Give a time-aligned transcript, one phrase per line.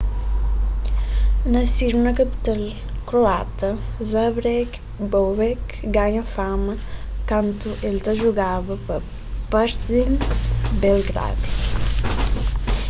[1.55, 2.61] nasidu na kapital
[3.07, 3.69] kroata
[4.11, 4.69] zagreb
[5.11, 5.63] bobek
[5.95, 6.73] ganha fama
[7.29, 8.95] kantu el ta jugaba pa
[9.51, 10.13] partizan
[10.81, 11.47] belgradu